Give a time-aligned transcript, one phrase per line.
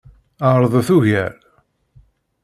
[0.51, 1.33] Ɛeṛḍet ugar.